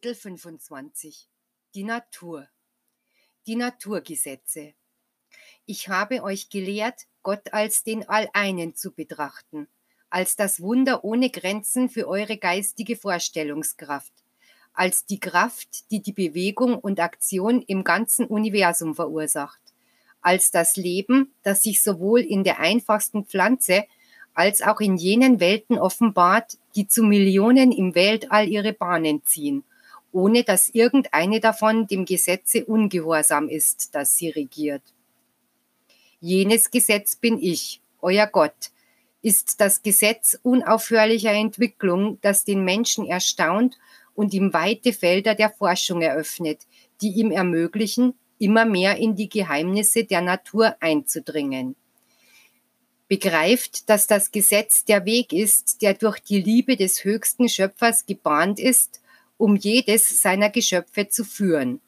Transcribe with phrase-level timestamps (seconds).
[0.00, 1.28] Kapitel 25
[1.74, 2.46] Die Natur.
[3.48, 4.74] Die Naturgesetze.
[5.66, 9.66] Ich habe euch gelehrt, Gott als den Alleinen zu betrachten,
[10.08, 14.12] als das Wunder ohne Grenzen für eure geistige Vorstellungskraft,
[14.72, 19.62] als die Kraft, die die Bewegung und Aktion im ganzen Universum verursacht,
[20.20, 23.84] als das Leben, das sich sowohl in der einfachsten Pflanze
[24.32, 29.64] als auch in jenen Welten offenbart, die zu Millionen im Weltall ihre Bahnen ziehen,
[30.18, 34.82] ohne dass irgendeine davon dem Gesetze ungehorsam ist, das sie regiert.
[36.20, 38.72] Jenes Gesetz bin ich, euer Gott,
[39.22, 43.78] ist das Gesetz unaufhörlicher Entwicklung, das den Menschen erstaunt
[44.14, 46.66] und ihm weite Felder der Forschung eröffnet,
[47.00, 51.76] die ihm ermöglichen, immer mehr in die Geheimnisse der Natur einzudringen
[53.10, 58.60] begreift, dass das Gesetz der Weg ist, der durch die Liebe des höchsten Schöpfers gebahnt
[58.60, 59.00] ist,
[59.38, 61.80] um jedes seiner Geschöpfe zu führen.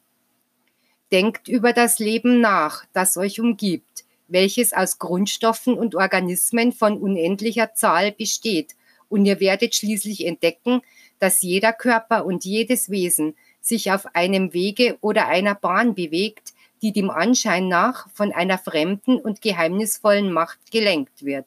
[1.11, 7.73] Denkt über das Leben nach, das euch umgibt, welches aus Grundstoffen und Organismen von unendlicher
[7.75, 8.75] Zahl besteht,
[9.09, 10.81] und ihr werdet schließlich entdecken,
[11.19, 16.93] dass jeder Körper und jedes Wesen sich auf einem Wege oder einer Bahn bewegt, die
[16.93, 21.45] dem Anschein nach von einer fremden und geheimnisvollen Macht gelenkt wird.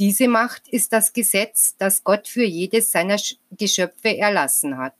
[0.00, 3.18] Diese Macht ist das Gesetz, das Gott für jedes seiner
[3.50, 4.96] Geschöpfe erlassen hat.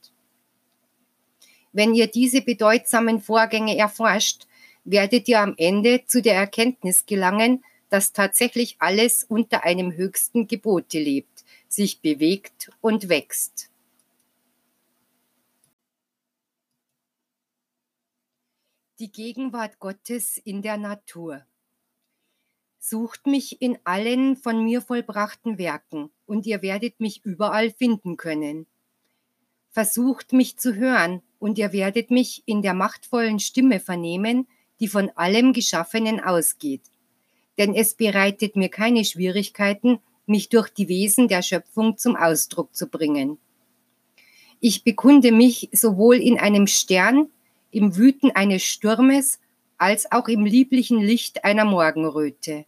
[1.72, 4.46] Wenn ihr diese bedeutsamen Vorgänge erforscht,
[4.84, 10.98] werdet ihr am Ende zu der Erkenntnis gelangen, dass tatsächlich alles unter einem höchsten Gebote
[10.98, 13.70] lebt, sich bewegt und wächst.
[19.00, 21.46] die Gegenwart Gottes in der Natur.
[22.82, 28.66] Sucht mich in allen von mir vollbrachten Werken, und ihr werdet mich überall finden können.
[29.68, 34.48] Versucht mich zu hören, und ihr werdet mich in der machtvollen Stimme vernehmen,
[34.80, 36.80] die von allem Geschaffenen ausgeht.
[37.58, 42.88] Denn es bereitet mir keine Schwierigkeiten, mich durch die Wesen der Schöpfung zum Ausdruck zu
[42.88, 43.36] bringen.
[44.58, 47.28] Ich bekunde mich sowohl in einem Stern
[47.70, 49.38] im Wüten eines Sturmes
[49.76, 52.64] als auch im lieblichen Licht einer Morgenröte.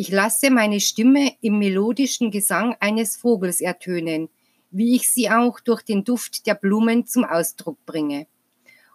[0.00, 4.30] Ich lasse meine Stimme im melodischen Gesang eines Vogels ertönen,
[4.70, 8.26] wie ich sie auch durch den Duft der Blumen zum Ausdruck bringe.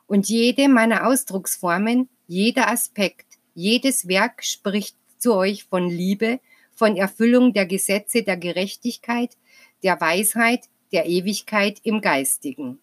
[0.07, 6.39] Und jede meiner Ausdrucksformen, jeder Aspekt, jedes Werk spricht zu euch von Liebe,
[6.73, 9.37] von Erfüllung der Gesetze der Gerechtigkeit,
[9.83, 10.61] der Weisheit,
[10.91, 12.79] der Ewigkeit im Geistigen.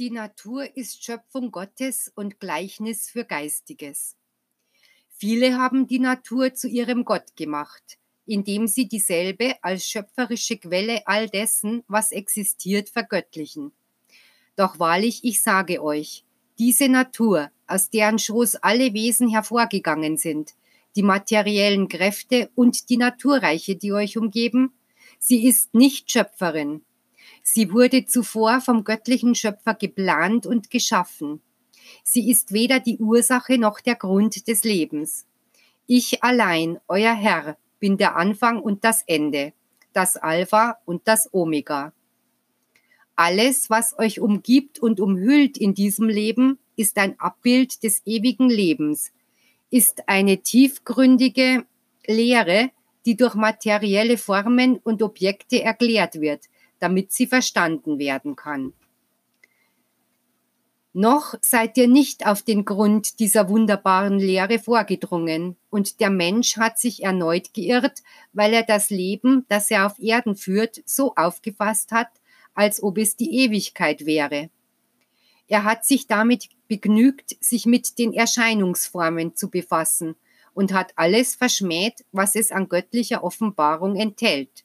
[0.00, 4.16] Die Natur ist Schöpfung Gottes und Gleichnis für Geistiges.
[5.10, 11.28] Viele haben die Natur zu ihrem Gott gemacht, indem sie dieselbe als schöpferische Quelle all
[11.28, 13.72] dessen, was existiert, vergöttlichen.
[14.56, 16.24] Doch wahrlich, ich sage euch,
[16.58, 20.54] diese Natur, aus deren Schoß alle Wesen hervorgegangen sind,
[20.96, 24.72] die materiellen Kräfte und die Naturreiche, die euch umgeben,
[25.18, 26.86] sie ist nicht Schöpferin,
[27.42, 31.40] Sie wurde zuvor vom göttlichen Schöpfer geplant und geschaffen.
[32.04, 35.26] Sie ist weder die Ursache noch der Grund des Lebens.
[35.86, 39.52] Ich allein, euer Herr, bin der Anfang und das Ende,
[39.92, 41.92] das Alpha und das Omega.
[43.16, 49.12] Alles, was euch umgibt und umhüllt in diesem Leben, ist ein Abbild des ewigen Lebens,
[49.70, 51.66] ist eine tiefgründige
[52.06, 52.70] Lehre,
[53.04, 56.46] die durch materielle Formen und Objekte erklärt wird,
[56.80, 58.72] damit sie verstanden werden kann.
[60.92, 66.80] Noch seid ihr nicht auf den Grund dieser wunderbaren Lehre vorgedrungen, und der Mensch hat
[66.80, 72.08] sich erneut geirrt, weil er das Leben, das er auf Erden führt, so aufgefasst hat,
[72.54, 74.50] als ob es die Ewigkeit wäre.
[75.46, 80.16] Er hat sich damit begnügt, sich mit den Erscheinungsformen zu befassen
[80.54, 84.64] und hat alles verschmäht, was es an göttlicher Offenbarung enthält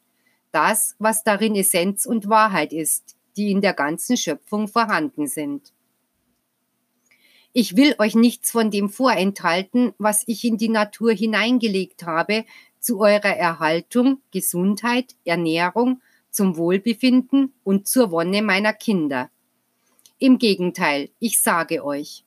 [0.56, 5.74] das, was darin Essenz und Wahrheit ist, die in der ganzen Schöpfung vorhanden sind.
[7.52, 12.46] Ich will euch nichts von dem vorenthalten, was ich in die Natur hineingelegt habe,
[12.80, 19.30] zu eurer Erhaltung, Gesundheit, Ernährung, zum Wohlbefinden und zur Wonne meiner Kinder.
[20.19, 22.24] Im Gegenteil, ich sage euch,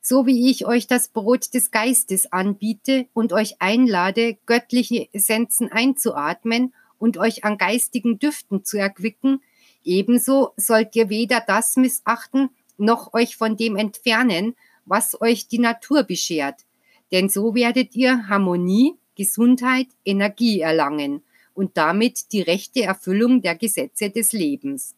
[0.00, 6.72] so wie ich euch das Brot des Geistes anbiete und euch einlade, göttliche Essenzen einzuatmen
[6.98, 9.42] und euch an geistigen Düften zu erquicken,
[9.84, 14.54] ebenso sollt ihr weder das missachten, noch euch von dem entfernen,
[14.84, 16.64] was euch die Natur beschert.
[17.12, 21.22] Denn so werdet ihr Harmonie, Gesundheit, Energie erlangen,
[21.54, 24.94] und damit die rechte Erfüllung der Gesetze des Lebens.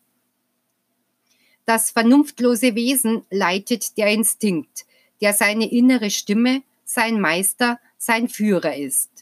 [1.65, 4.85] Das vernunftlose Wesen leitet der Instinkt,
[5.23, 9.20] der seine innere Stimme, sein Meister, sein Führer ist.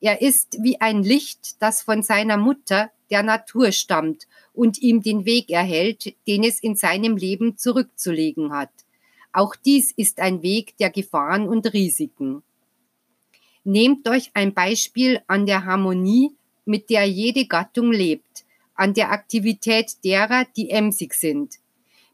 [0.00, 5.24] Er ist wie ein Licht, das von seiner Mutter, der Natur, stammt und ihm den
[5.24, 8.70] Weg erhält, den es in seinem Leben zurückzulegen hat.
[9.32, 12.42] Auch dies ist ein Weg der Gefahren und Risiken.
[13.64, 16.32] Nehmt euch ein Beispiel an der Harmonie,
[16.64, 18.44] mit der jede Gattung lebt,
[18.74, 21.56] an der Aktivität derer, die emsig sind.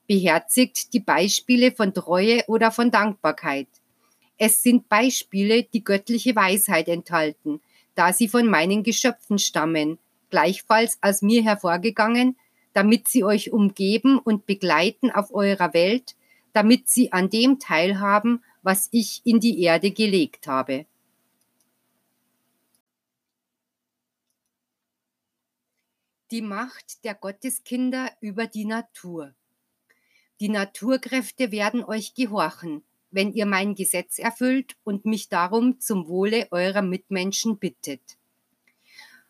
[0.07, 3.69] Beherzigt die Beispiele von Treue oder von Dankbarkeit.
[4.37, 7.61] Es sind Beispiele, die göttliche Weisheit enthalten,
[7.95, 9.99] da sie von meinen Geschöpfen stammen,
[10.31, 12.37] gleichfalls aus mir hervorgegangen,
[12.73, 16.17] damit sie euch umgeben und begleiten auf eurer Welt,
[16.53, 20.87] damit sie an dem teilhaben, was ich in die Erde gelegt habe.
[26.31, 29.35] Die Macht der Gotteskinder über die Natur.
[30.41, 32.83] Die Naturkräfte werden euch gehorchen,
[33.13, 38.01] wenn ihr mein Gesetz erfüllt und mich darum zum Wohle eurer Mitmenschen bittet.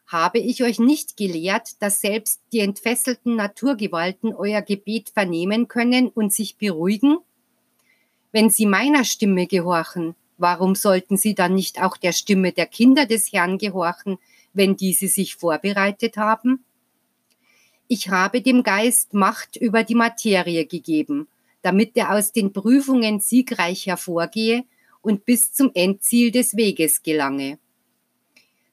[0.06, 6.32] Habe ich euch nicht gelehrt, dass selbst die entfesselten Naturgewalten euer Gebet vernehmen können und
[6.32, 7.19] sich beruhigen?
[8.31, 13.06] Wenn sie meiner Stimme gehorchen, warum sollten sie dann nicht auch der Stimme der Kinder
[13.06, 14.19] des Herrn gehorchen,
[14.52, 16.64] wenn diese sich vorbereitet haben?
[17.88, 21.26] Ich habe dem Geist Macht über die Materie gegeben,
[21.62, 24.64] damit er aus den Prüfungen siegreich hervorgehe
[25.00, 27.58] und bis zum Endziel des Weges gelange.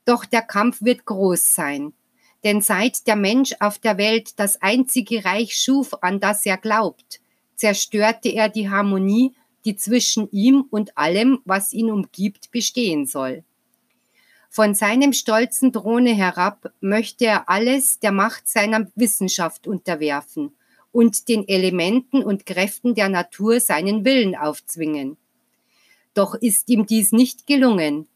[0.06, 1.94] Doch der Kampf wird groß sein,
[2.44, 7.22] denn seit der Mensch auf der Welt das einzige Reich schuf, an das er glaubt,
[7.56, 13.44] zerstörte er die Harmonie, die zwischen ihm und allem, was ihn umgibt, bestehen soll.
[14.50, 20.54] Von seinem stolzen Throne herab möchte er alles der Macht seiner Wissenschaft unterwerfen
[20.92, 25.18] und den Elementen und Kräften der Natur seinen Willen aufzwingen.
[26.14, 28.08] Doch ist ihm dies nicht gelungen,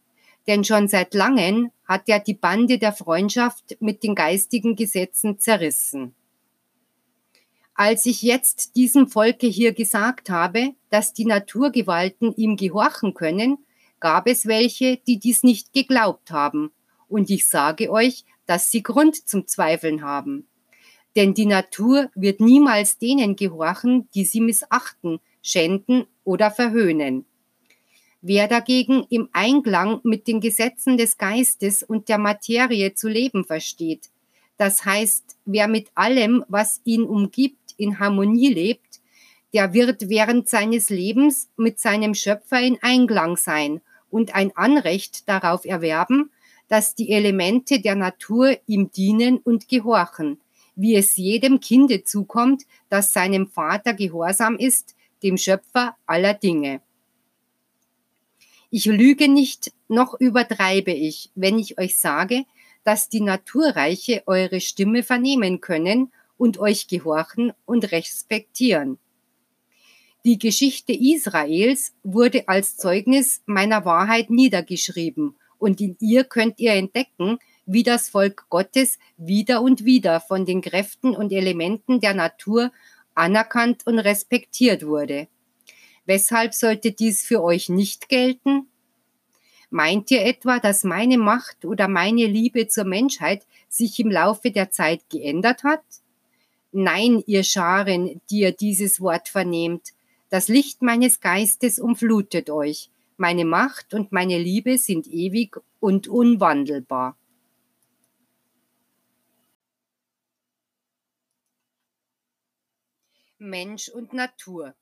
[0.48, 6.16] denn schon seit langem hat er die Bande der Freundschaft mit den geistigen Gesetzen zerrissen.
[7.76, 13.58] Als ich jetzt diesem Volke hier gesagt habe, dass die Naturgewalten ihm gehorchen können,
[14.00, 16.72] gab es welche, die dies nicht geglaubt haben.
[17.08, 20.48] Und ich sage euch, dass sie Grund zum Zweifeln haben.
[21.16, 27.26] Denn die Natur wird niemals denen gehorchen, die sie missachten, schänden oder verhöhnen.
[28.22, 34.10] Wer dagegen im Einklang mit den Gesetzen des Geistes und der Materie zu leben versteht,
[34.58, 39.02] das heißt, wer mit allem, was ihn umgibt, in Harmonie lebt,
[39.54, 45.66] der wird während seines Lebens mit seinem Schöpfer in Einklang sein und ein Anrecht darauf
[45.66, 46.32] erwerben,
[46.70, 50.40] dass die Elemente der Natur ihm dienen und gehorchen,
[50.76, 56.82] wie es jedem Kinde zukommt, das seinem Vater gehorsam ist, dem Schöpfer aller Dinge.
[58.70, 62.46] Ich lüge nicht, noch übertreibe ich, wenn ich euch sage,
[62.84, 68.98] dass die Naturreiche eure Stimme vernehmen können und euch gehorchen und respektieren.
[70.26, 77.40] Die Geschichte Israels wurde als Zeugnis meiner Wahrheit niedergeschrieben und in ihr könnt ihr entdecken,
[77.66, 82.72] wie das Volk Gottes wieder und wieder von den Kräften und Elementen der Natur
[83.16, 85.28] anerkannt und respektiert wurde.
[86.06, 88.68] Weshalb sollte dies für euch nicht gelten?
[89.70, 94.70] Meint ihr etwa, dass meine Macht oder meine Liebe zur Menschheit sich im Laufe der
[94.72, 95.82] Zeit geändert hat?
[96.72, 99.94] Nein, ihr Scharen, die ihr dieses Wort vernehmt,
[100.30, 102.90] das Licht meines Geistes umflutet euch.
[103.18, 107.16] Meine Macht und meine Liebe sind ewig und unwandelbar.
[113.44, 114.76] Mensch und Natur.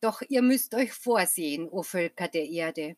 [0.00, 2.96] Doch ihr müsst euch vorsehen, o Völker der Erde.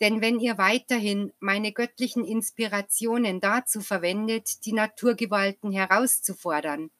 [0.00, 6.90] Denn wenn ihr weiterhin meine göttlichen Inspirationen dazu verwendet, die Naturgewalten herauszufordern,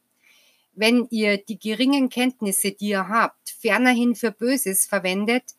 [0.73, 5.55] wenn ihr die geringen Kenntnisse, die ihr habt, fernerhin für Böses verwendet,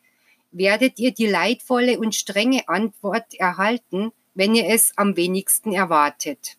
[0.51, 6.57] werdet ihr die leidvolle und strenge Antwort erhalten, wenn ihr es am wenigsten erwartet.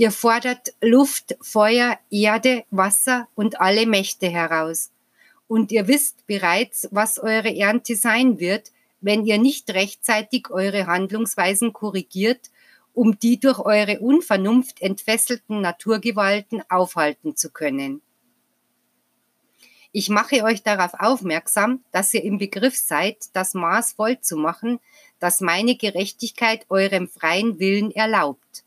[0.00, 4.92] Ihr fordert Luft, Feuer, Erde, Wasser und alle Mächte heraus.
[5.46, 11.74] Und ihr wisst bereits, was eure Ernte sein wird, wenn ihr nicht rechtzeitig eure Handlungsweisen
[11.74, 12.48] korrigiert
[12.94, 18.02] um die durch eure Unvernunft entfesselten Naturgewalten aufhalten zu können.
[19.92, 24.80] Ich mache euch darauf aufmerksam, dass ihr im Begriff seid, das Maß voll zu machen,
[25.18, 28.64] das meine Gerechtigkeit eurem freien Willen erlaubt.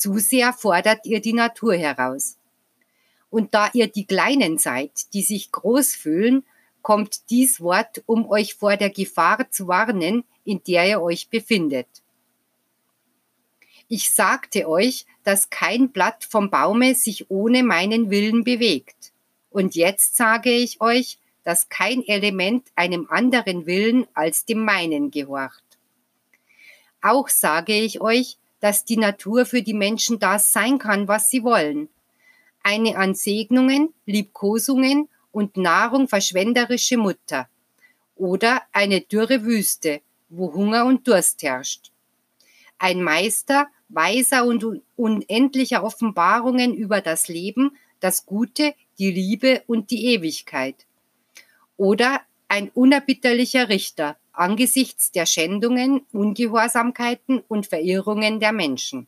[0.00, 2.38] Zu sehr fordert ihr die Natur heraus.
[3.28, 6.42] Und da ihr die Kleinen seid, die sich groß fühlen,
[6.80, 11.86] kommt dies Wort, um euch vor der Gefahr zu warnen, in der ihr euch befindet.
[13.88, 19.12] Ich sagte euch, dass kein Blatt vom Baume sich ohne meinen Willen bewegt.
[19.50, 25.78] Und jetzt sage ich euch, dass kein Element einem anderen Willen als dem meinen gehorcht.
[27.02, 31.42] Auch sage ich euch, dass die Natur für die Menschen das sein kann, was sie
[31.42, 31.88] wollen.
[32.62, 37.48] Eine an Segnungen, Liebkosungen und Nahrung verschwenderische Mutter.
[38.16, 41.90] Oder eine dürre Wüste, wo Hunger und Durst herrscht.
[42.78, 44.64] Ein Meister weiser und
[44.96, 50.86] unendlicher Offenbarungen über das Leben, das Gute, die Liebe und die Ewigkeit.
[51.76, 59.06] Oder ein unerbitterlicher Richter angesichts der Schändungen, Ungehorsamkeiten und Verirrungen der Menschen.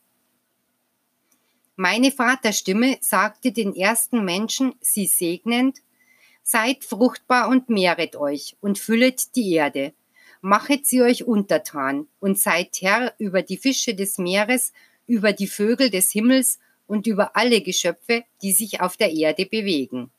[1.77, 5.79] Meine Vaterstimme sagte den ersten Menschen, sie segnend,
[6.45, 9.95] Seid fruchtbar und mehret euch und füllet die Erde
[10.43, 14.73] machet sie euch untertan und seid Herr über die Fische des Meeres,
[15.07, 20.11] über die Vögel des Himmels und über alle Geschöpfe, die sich auf der Erde bewegen.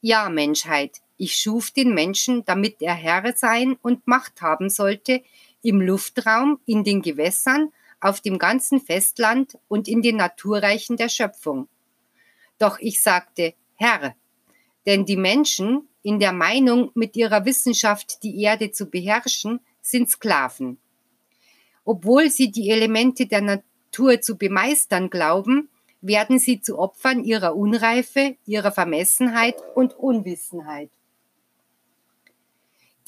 [0.00, 5.22] Ja, Menschheit, ich schuf den Menschen, damit er Herr sein und Macht haben sollte
[5.62, 11.68] im Luftraum, in den Gewässern, auf dem ganzen Festland und in den Naturreichen der Schöpfung.
[12.58, 14.14] Doch ich sagte, Herr,
[14.86, 20.78] denn die Menschen, in der Meinung, mit ihrer Wissenschaft die Erde zu beherrschen, sind Sklaven.
[21.84, 25.68] Obwohl sie die Elemente der Natur zu bemeistern glauben,
[26.00, 30.90] werden sie zu Opfern ihrer Unreife, ihrer Vermessenheit und Unwissenheit.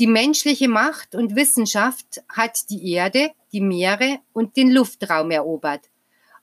[0.04, 5.88] Die menschliche Macht und Wissenschaft hat die Erde, die Meere und den Luftraum erobert.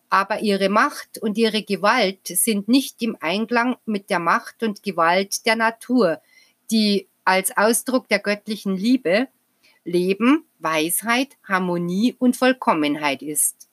[0.09, 5.45] Aber ihre Macht und ihre Gewalt sind nicht im Einklang mit der Macht und Gewalt
[5.45, 6.19] der Natur,
[6.71, 9.27] die als Ausdruck der göttlichen Liebe
[9.83, 13.69] Leben, Weisheit, Harmonie und Vollkommenheit ist.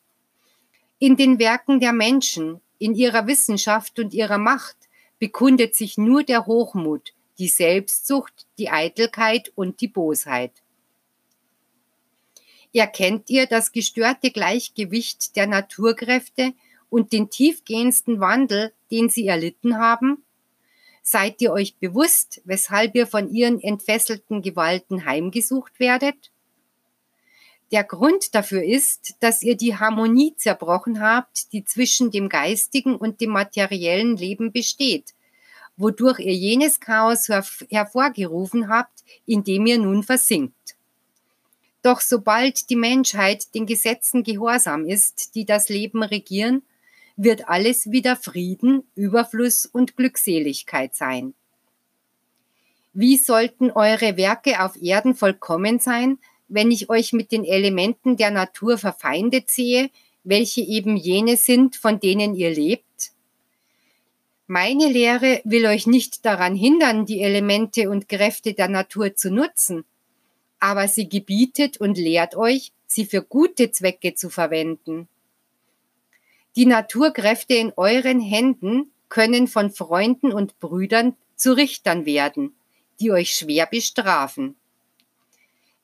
[0.99, 4.77] In den Werken der Menschen, in ihrer Wissenschaft und ihrer Macht
[5.19, 10.53] bekundet sich nur der Hochmut, die Selbstsucht, die Eitelkeit und die Bosheit.
[12.73, 16.53] Erkennt ihr das gestörte Gleichgewicht der Naturkräfte
[16.91, 20.23] und den tiefgehendsten Wandel, den sie erlitten haben?
[21.03, 26.31] Seid ihr euch bewusst, weshalb ihr von ihren entfesselten Gewalten heimgesucht werdet?
[27.73, 33.21] Der Grund dafür ist, dass ihr die Harmonie zerbrochen habt, die zwischen dem geistigen und
[33.21, 35.15] dem materiellen Leben besteht,
[35.79, 37.29] wodurch ihr jenes Chaos
[37.71, 40.77] hervorgerufen habt, in dem ihr nun versinkt.
[41.83, 46.63] Doch sobald die Menschheit den Gesetzen gehorsam ist, die das Leben regieren,
[47.17, 51.35] wird alles wieder Frieden, Überfluss und Glückseligkeit sein.
[52.93, 56.19] Wie sollten eure Werke auf Erden vollkommen sein,
[56.49, 59.91] wenn ich euch mit den Elementen der Natur verfeindet sehe,
[60.25, 63.13] welche eben jene sind, von denen ihr lebt?
[64.51, 69.85] Meine Lehre will euch nicht daran hindern, die Elemente und Kräfte der Natur zu nutzen,
[70.59, 75.07] aber sie gebietet und lehrt euch, sie für gute Zwecke zu verwenden.
[76.57, 82.57] Die Naturkräfte in euren Händen können von Freunden und Brüdern zu Richtern werden,
[83.01, 84.57] die euch schwer bestrafen.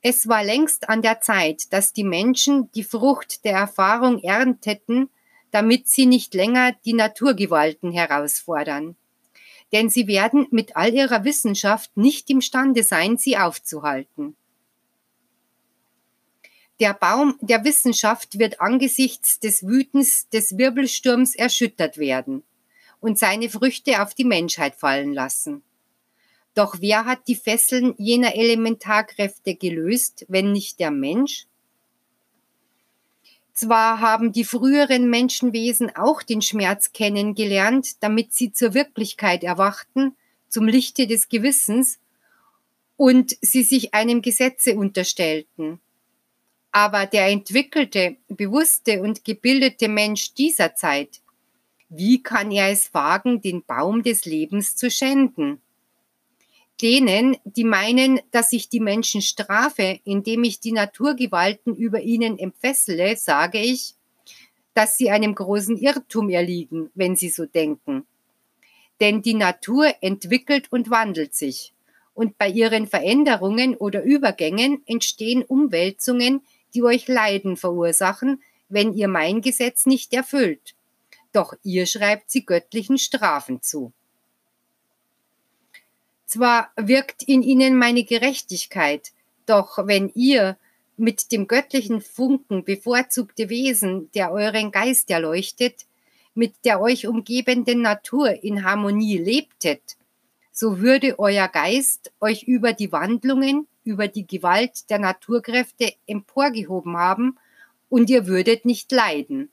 [0.01, 5.11] Es war längst an der Zeit, dass die Menschen die Frucht der Erfahrung ernteten,
[5.55, 8.97] damit sie nicht länger die Naturgewalten herausfordern.
[9.73, 14.35] Denn sie werden mit all ihrer Wissenschaft nicht imstande sein, sie aufzuhalten.
[16.81, 22.43] Der Baum der Wissenschaft wird angesichts des Wütens des Wirbelsturms erschüttert werden
[22.99, 25.63] und seine Früchte auf die Menschheit fallen lassen.
[26.55, 31.47] Doch wer hat die Fesseln jener Elementarkräfte gelöst, wenn nicht der Mensch?
[33.55, 40.17] Zwar haben die früheren Menschenwesen auch den Schmerz kennengelernt, damit sie zur Wirklichkeit erwachten,
[40.49, 41.99] zum Lichte des Gewissens,
[42.97, 45.81] und sie sich einem Gesetze unterstellten.
[46.71, 51.21] Aber der entwickelte, bewusste und gebildete Mensch dieser Zeit,
[51.89, 55.61] wie kann er es wagen, den Baum des Lebens zu schänden?
[56.83, 63.17] Denen, die meinen, dass ich die Menschen strafe, indem ich die Naturgewalten über ihnen entfessele,
[63.17, 63.95] sage ich,
[64.75, 68.05] dass sie einem großen Irrtum erliegen, wenn sie so denken.
[69.01, 71.73] Denn die Natur entwickelt und wandelt sich.
[72.13, 76.43] Und bei ihren Veränderungen oder Übergängen entstehen Umwälzungen,
[76.75, 80.75] die euch Leiden verursachen, wenn ihr mein Gesetz nicht erfüllt.
[81.33, 83.93] Doch ihr schreibt sie göttlichen Strafen zu.
[86.27, 89.13] Zwar wirkt in ihnen meine Gerechtigkeit,
[89.47, 90.57] doch wenn ihr
[90.97, 95.87] mit dem göttlichen Funken bevorzugte Wesen, der euren Geist erleuchtet,
[96.35, 99.97] mit der euch umgebenden Natur in Harmonie lebtet,
[100.53, 107.39] so würde euer Geist euch über die Wandlungen, über die Gewalt der Naturkräfte emporgehoben haben
[107.89, 109.51] und ihr würdet nicht leiden.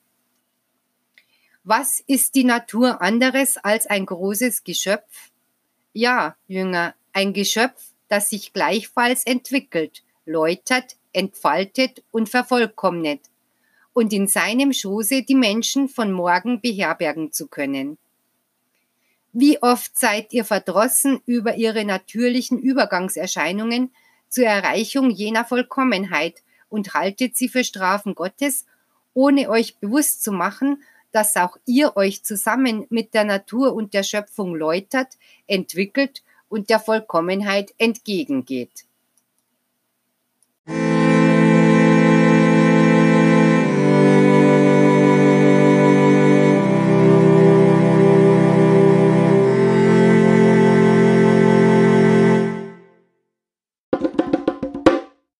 [1.64, 5.31] Was ist die Natur anderes als ein großes Geschöpf?
[5.92, 13.20] Ja, Jünger, ein Geschöpf, das sich gleichfalls entwickelt, läutert, entfaltet und vervollkommnet
[13.92, 17.98] und in seinem Schoße die Menschen von morgen beherbergen zu können.
[19.34, 23.90] Wie oft seid ihr verdrossen über ihre natürlichen Übergangserscheinungen
[24.28, 28.66] zur Erreichung jener Vollkommenheit und haltet sie für Strafen Gottes,
[29.14, 30.82] ohne euch bewusst zu machen,
[31.12, 36.80] dass auch ihr euch zusammen mit der Natur und der Schöpfung läutert, entwickelt und der
[36.80, 38.86] Vollkommenheit entgegengeht.